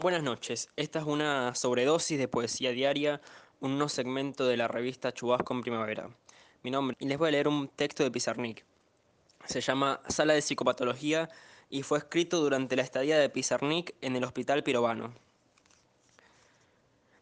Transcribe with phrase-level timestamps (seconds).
[0.00, 3.20] Buenas noches, esta es una sobredosis de poesía diaria,
[3.60, 6.08] un no segmento de la revista Chubasco en Primavera.
[6.62, 8.64] Mi nombre, y les voy a leer un texto de Pizarnik.
[9.44, 11.28] Se llama Sala de Psicopatología
[11.68, 15.12] y fue escrito durante la estadía de Pizarnik en el Hospital Pirovano.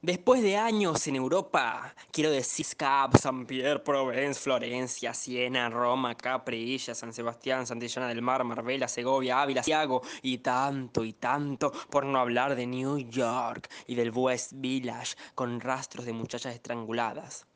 [0.00, 6.78] Después de años en Europa, quiero decir Cap, San Pierre, Provence, Florencia, Siena, Roma, Capri,
[6.78, 12.20] San Sebastián, Santillana del Mar, Marbella, Segovia, Ávila, Santiago y tanto y tanto, por no
[12.20, 17.48] hablar de New York y del West Village con rastros de muchachas estranguladas.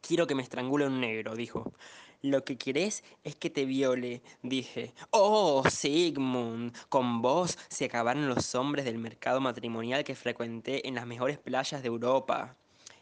[0.00, 1.72] Quiero que me estrangule un negro, dijo.
[2.22, 4.94] Lo que querés es que te viole, dije.
[5.10, 11.04] Oh, Sigmund, con vos se acabaron los hombres del mercado matrimonial que frecuenté en las
[11.04, 12.54] mejores playas de Europa.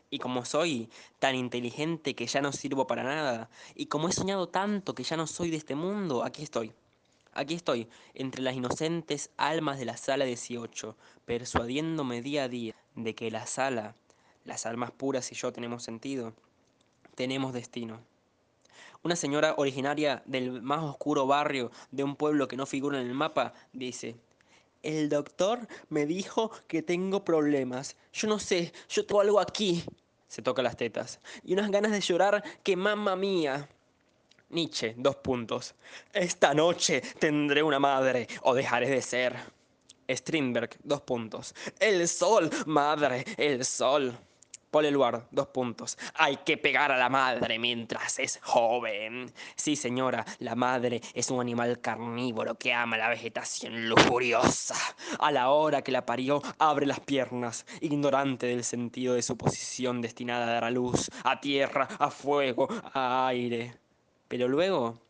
[0.09, 0.89] Y como soy
[1.19, 5.19] tan inteligente que ya no sirvo para nada, y como he soñado tanto que ya
[5.19, 6.73] no soy de este mundo, aquí estoy.
[7.35, 10.97] Aquí estoy, entre las inocentes almas de la sala 18,
[11.27, 13.95] persuadiéndome día a día de que la sala,
[14.47, 16.33] las almas puras y yo tenemos sentido,
[17.15, 18.10] tenemos destino.
[19.03, 23.15] Una señora originaria del más oscuro barrio de un pueblo que no figura en el
[23.15, 24.17] mapa dice,
[24.83, 27.97] el doctor me dijo que tengo problemas.
[28.13, 29.85] Yo no sé, yo tengo algo aquí.
[30.29, 31.19] Se toca las tetas.
[31.45, 33.69] Y unas ganas de llorar que mamma mía.
[34.51, 35.75] Nietzsche, dos puntos.
[36.13, 39.37] Esta noche tendré una madre o dejaré de ser.
[40.09, 41.55] Strindberg, dos puntos.
[41.79, 44.17] El sol, madre, el sol.
[44.71, 45.99] Paul Eluard, dos puntos.
[46.15, 49.33] Hay que pegar a la madre mientras es joven.
[49.57, 54.77] Sí, señora, la madre es un animal carnívoro que ama la vegetación lujuriosa.
[55.19, 60.01] A la hora que la parió, abre las piernas, ignorante del sentido de su posición
[60.01, 63.75] destinada a dar a luz, a tierra, a fuego, a aire.
[64.29, 65.01] Pero luego,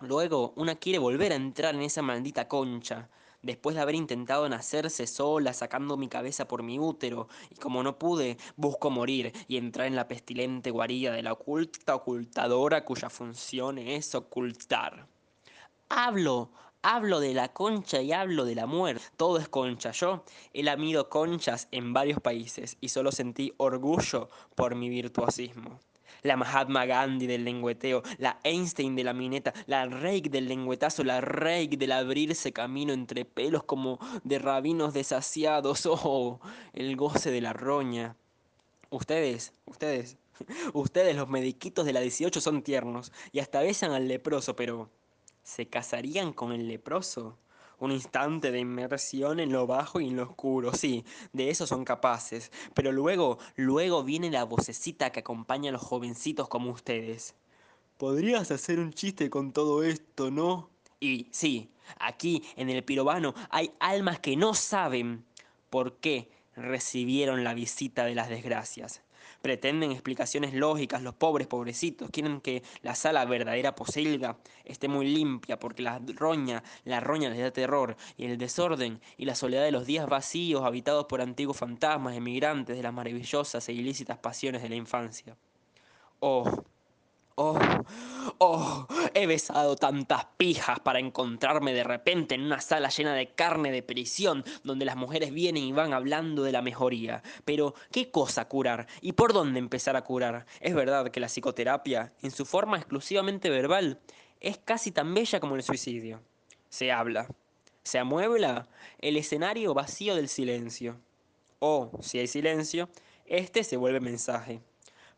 [0.00, 3.08] luego, una quiere volver a entrar en esa maldita concha
[3.42, 7.98] después de haber intentado nacerse sola, sacando mi cabeza por mi útero, y como no
[7.98, 13.78] pude, busco morir y entrar en la pestilente guarida de la oculta ocultadora cuya función
[13.78, 15.06] es ocultar.
[15.88, 16.50] Hablo,
[16.82, 19.02] hablo de la concha y hablo de la muerte.
[19.16, 19.92] Todo es concha.
[19.92, 25.80] Yo he lamido conchas en varios países y solo sentí orgullo por mi virtuosismo
[26.22, 31.20] la Mahatma Gandhi del lengüeteo, la Einstein de la mineta, la Reik del lengüetazo, la
[31.20, 36.40] Reik del abrirse camino entre pelos como de rabinos desasiados, oh,
[36.72, 38.16] el goce de la roña.
[38.90, 40.16] Ustedes, ustedes,
[40.72, 44.90] ustedes los mediquitos de la 18 son tiernos y hasta besan al leproso, pero
[45.42, 47.36] ¿se casarían con el leproso?
[47.80, 51.84] Un instante de inmersión en lo bajo y en lo oscuro, sí, de eso son
[51.84, 52.50] capaces.
[52.74, 57.34] Pero luego, luego viene la vocecita que acompaña a los jovencitos como ustedes.
[57.96, 60.70] Podrías hacer un chiste con todo esto, ¿no?
[61.00, 65.24] Y sí, aquí en el pirobano hay almas que no saben
[65.70, 69.02] por qué recibieron la visita de las desgracias.
[69.42, 72.10] Pretenden explicaciones lógicas, los pobres pobrecitos.
[72.10, 77.38] Quieren que la sala verdadera posilga esté muy limpia porque la roña, la roña les
[77.38, 77.96] da terror.
[78.16, 82.76] Y el desorden y la soledad de los días vacíos habitados por antiguos fantasmas emigrantes
[82.76, 85.36] de las maravillosas e ilícitas pasiones de la infancia.
[86.20, 86.64] Oh,
[87.40, 87.56] Oh,
[88.38, 93.70] oh, he besado tantas pijas para encontrarme de repente en una sala llena de carne
[93.70, 97.22] de prisión donde las mujeres vienen y van hablando de la mejoría.
[97.44, 98.88] Pero, ¿qué cosa curar?
[99.02, 100.46] ¿Y por dónde empezar a curar?
[100.58, 104.00] Es verdad que la psicoterapia, en su forma exclusivamente verbal,
[104.40, 106.20] es casi tan bella como el suicidio.
[106.68, 107.28] Se habla,
[107.84, 108.66] se amuebla
[108.98, 111.00] el escenario vacío del silencio.
[111.60, 112.88] O, si hay silencio,
[113.26, 114.60] este se vuelve mensaje.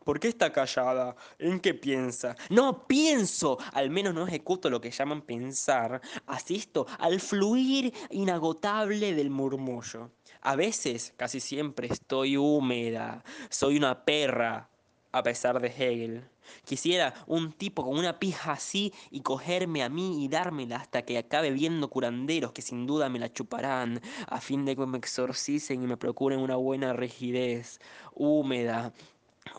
[0.03, 1.15] ¿Por qué está callada?
[1.37, 2.35] ¿En qué piensa?
[2.49, 6.01] No pienso, al menos no ejecuto lo que llaman pensar.
[6.25, 10.11] Asisto al fluir inagotable del murmullo.
[10.41, 13.23] A veces, casi siempre, estoy húmeda.
[13.49, 14.69] Soy una perra,
[15.11, 16.27] a pesar de Hegel.
[16.65, 21.19] Quisiera un tipo con una pija así y cogerme a mí y dármela hasta que
[21.19, 25.83] acabe viendo curanderos que sin duda me la chuparán, a fin de que me exorcicen
[25.83, 27.79] y me procuren una buena rigidez,
[28.13, 28.93] húmeda,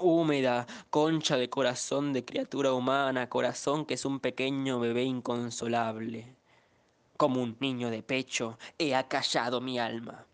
[0.01, 6.37] húmeda, concha de corazón de criatura humana, corazón que es un pequeño bebé inconsolable.
[7.17, 10.27] Como un niño de pecho, he acallado mi alma.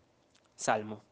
[0.55, 1.08] Salmo.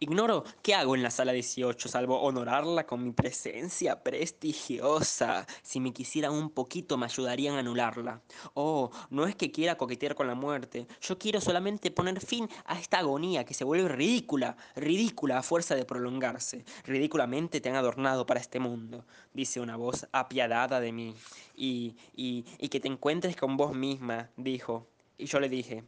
[0.00, 5.44] Ignoro qué hago en la sala 18, salvo honorarla con mi presencia prestigiosa.
[5.62, 8.22] Si me quisieran un poquito me ayudarían a anularla.
[8.54, 10.86] Oh, no es que quiera coquetear con la muerte.
[11.00, 15.74] Yo quiero solamente poner fin a esta agonía que se vuelve ridícula, ridícula a fuerza
[15.74, 16.64] de prolongarse.
[16.84, 19.04] Ridículamente te han adornado para este mundo,
[19.34, 21.16] dice una voz apiadada de mí.
[21.56, 24.86] Y, y, y que te encuentres con vos misma, dijo.
[25.16, 25.82] Y yo le dije,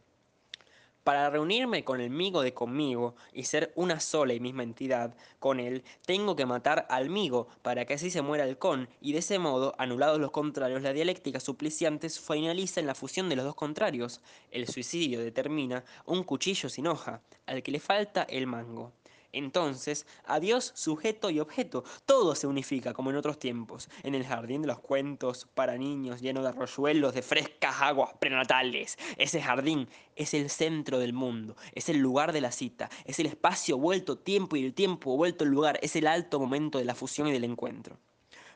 [1.03, 5.59] Para reunirme con el migo de conmigo y ser una sola y misma entidad con
[5.59, 9.19] él, tengo que matar al migo para que así se muera el con y de
[9.19, 13.55] ese modo, anulados los contrarios, la dialéctica supliciante finaliza en la fusión de los dos
[13.55, 14.21] contrarios.
[14.51, 18.93] El suicidio determina un cuchillo sin hoja, al que le falta el mango.
[19.33, 24.61] Entonces, adiós sujeto y objeto, todo se unifica como en otros tiempos, en el jardín
[24.61, 28.97] de los cuentos para niños lleno de arroyuelos de frescas aguas prenatales.
[29.17, 33.27] Ese jardín es el centro del mundo, es el lugar de la cita, es el
[33.27, 37.27] espacio vuelto tiempo y el tiempo vuelto lugar, es el alto momento de la fusión
[37.27, 37.99] y del encuentro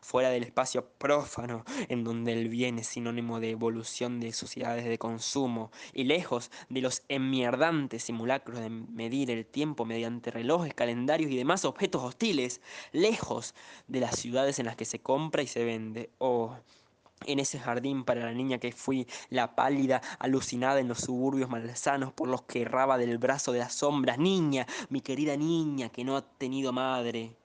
[0.05, 4.99] fuera del espacio prófano, en donde el bien es sinónimo de evolución de sociedades de
[4.99, 11.37] consumo, y lejos de los enmierdantes simulacros de medir el tiempo mediante relojes, calendarios y
[11.37, 12.61] demás objetos hostiles,
[12.91, 13.55] lejos
[13.87, 16.11] de las ciudades en las que se compra y se vende.
[16.19, 16.55] Oh,
[17.25, 22.13] en ese jardín para la niña que fui, la pálida, alucinada en los suburbios malsanos
[22.13, 24.19] por los que erraba del brazo de las sombras.
[24.19, 27.35] Niña, mi querida niña, que no ha tenido madre,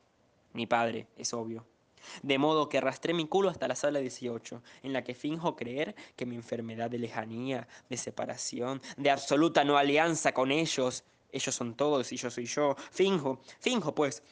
[0.53, 1.65] ni padre, es obvio.
[2.23, 5.95] De modo que arrastré mi culo hasta la sala 18, en la que finjo creer
[6.17, 11.75] que mi enfermedad de lejanía, de separación, de absoluta no alianza con ellos, ellos son
[11.75, 14.23] todos y yo soy yo, finjo, finjo pues,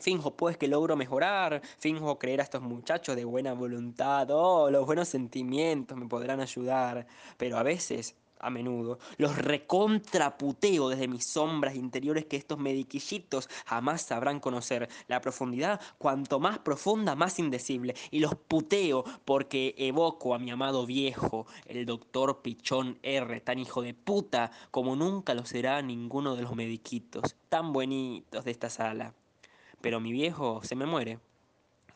[0.00, 4.84] Finjo pues que logro mejorar, finjo creer a estos muchachos de buena voluntad, oh, los
[4.86, 7.06] buenos sentimientos me podrán ayudar,
[7.36, 8.98] pero a veces a menudo.
[9.16, 14.88] Los recontraputeo desde mis sombras interiores que estos mediquillitos jamás sabrán conocer.
[15.08, 17.94] La profundidad, cuanto más profunda, más indecible.
[18.10, 23.82] Y los puteo porque evoco a mi amado viejo, el doctor Pichón R, tan hijo
[23.82, 29.14] de puta como nunca lo será ninguno de los mediquitos, tan bonitos de esta sala.
[29.80, 31.18] Pero mi viejo se me muere.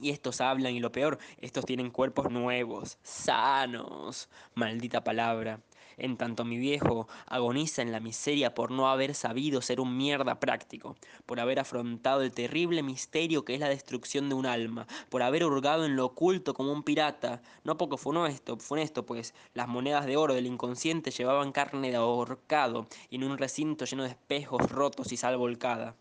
[0.00, 5.60] Y estos hablan y lo peor, estos tienen cuerpos nuevos, sanos, maldita palabra.
[5.98, 10.38] En tanto mi viejo agoniza en la miseria por no haber sabido ser un mierda
[10.38, 10.96] práctico,
[11.26, 15.44] por haber afrontado el terrible misterio que es la destrucción de un alma, por haber
[15.44, 19.66] hurgado en lo oculto como un pirata, no poco fue honesto, fue honesto pues las
[19.66, 24.10] monedas de oro del inconsciente llevaban carne de ahorcado y en un recinto lleno de
[24.10, 25.96] espejos rotos y sal volcada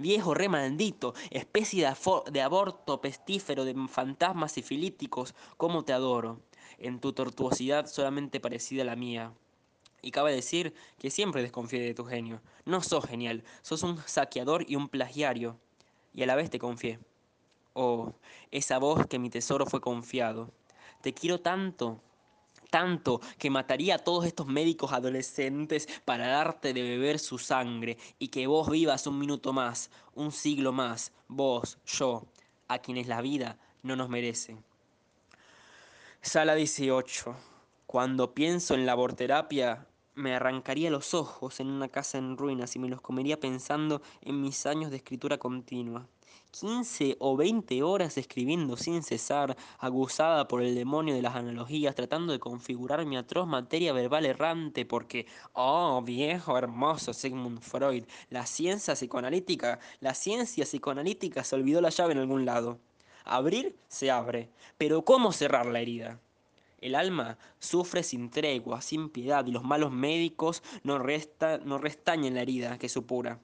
[0.00, 1.86] viejo re maldito, especie
[2.30, 6.40] de, aborto pestífero de fantasmas sifilíticos, cómo te adoro
[6.78, 9.32] en tu tortuosidad solamente parecida a la mía.
[10.02, 12.40] Y cabe decir que siempre desconfié de tu genio.
[12.64, 15.58] No sos genial, sos un saqueador y un plagiario.
[16.14, 16.98] Y a la vez te confié.
[17.74, 18.14] Oh,
[18.50, 20.50] esa voz que mi tesoro fue confiado.
[21.02, 22.02] Te quiero tanto,
[22.70, 28.28] tanto, que mataría a todos estos médicos adolescentes para darte de beber su sangre y
[28.28, 32.24] que vos vivas un minuto más, un siglo más, vos, yo,
[32.68, 34.56] a quienes la vida no nos merece.
[36.22, 37.34] Sala 18.
[37.86, 42.78] Cuando pienso en la aborterapia, me arrancaría los ojos en una casa en ruinas y
[42.78, 46.06] me los comería pensando en mis años de escritura continua.
[46.50, 52.32] 15 o 20 horas escribiendo sin cesar, aguzada por el demonio de las analogías, tratando
[52.32, 58.94] de configurar mi atroz materia verbal errante, porque, oh, viejo hermoso Sigmund Freud, la ciencia
[58.94, 62.78] psicoanalítica, la ciencia psicoanalítica se olvidó la llave en algún lado.
[63.24, 66.20] Abrir se abre, pero ¿cómo cerrar la herida?
[66.80, 72.34] El alma sufre sin tregua, sin piedad, y los malos médicos no, resta, no restañan
[72.34, 73.38] la herida que supura.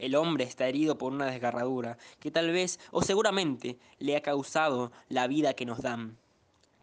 [0.00, 4.92] El hombre está herido por una desgarradura que tal vez o seguramente le ha causado
[5.10, 6.16] la vida que nos dan.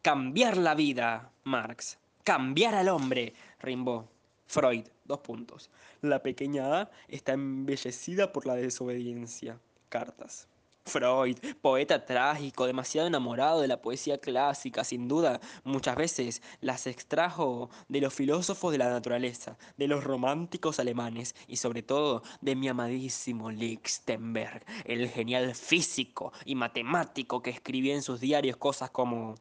[0.03, 1.97] Cambiar la vida, Marx.
[2.23, 4.05] Cambiar al hombre, Rimbaud.
[4.45, 5.71] Freud, dos puntos.
[6.01, 9.59] La pequeña A está embellecida por la desobediencia.
[9.89, 10.47] Cartas.
[10.87, 17.69] Freud, poeta trágico, demasiado enamorado de la poesía clásica, sin duda, muchas veces las extrajo
[17.89, 22.67] de los filósofos de la naturaleza, de los románticos alemanes y sobre todo de mi
[22.67, 29.35] amadísimo Lichtenberg, el genial físico y matemático que escribía en sus diarios cosas como...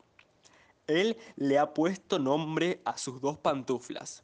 [0.87, 4.23] Él le ha puesto nombre a sus dos pantuflas.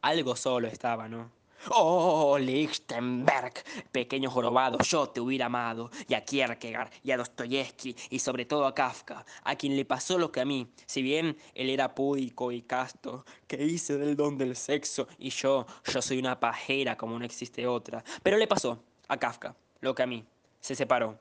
[0.00, 1.37] Algo solo estaba, ¿no?
[1.70, 3.52] Oh, Lichtenberg,
[3.90, 8.64] pequeño jorobado, yo te hubiera amado, y a Kierkegaard, y a Dostoyevsky, y sobre todo
[8.64, 12.52] a Kafka, a quien le pasó lo que a mí, si bien él era púdico
[12.52, 17.18] y casto, que hice del don del sexo, y yo, yo soy una pajera como
[17.18, 20.24] no existe otra, pero le pasó a Kafka lo que a mí,
[20.60, 21.18] se separó.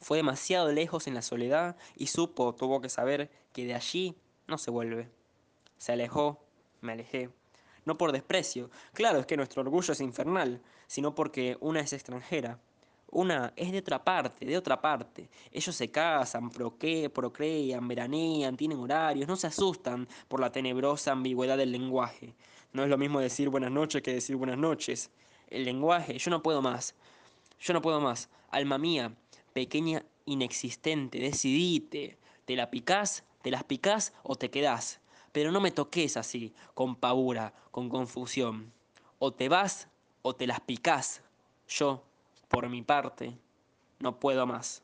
[0.00, 4.16] Fue demasiado lejos en la soledad y supo, tuvo que saber, que de allí
[4.46, 5.08] no se vuelve.
[5.76, 6.44] Se alejó,
[6.80, 7.30] me alejé
[7.88, 12.60] no por desprecio, claro es que nuestro orgullo es infernal, sino porque una es extranjera,
[13.10, 15.30] Una es de otra parte, de otra parte.
[15.50, 21.72] Ellos se casan, procrean, veranean, tienen horarios, no se asustan por la tenebrosa ambigüedad del
[21.72, 22.34] lenguaje.
[22.74, 25.10] No es lo mismo decir buenas noches que decir buenas noches.
[25.48, 26.94] El lenguaje, yo no puedo más.
[27.58, 28.28] Yo no puedo más.
[28.50, 29.14] Alma mía,
[29.54, 32.18] pequeña inexistente, decidite.
[32.44, 35.00] ¿Te la picás, te las picás o te quedás?
[35.38, 38.72] Pero no me toques así, con pavura, con confusión.
[39.20, 39.86] O te vas
[40.22, 41.22] o te las picás.
[41.68, 42.02] Yo
[42.48, 43.38] por mi parte,
[44.00, 44.82] no puedo más.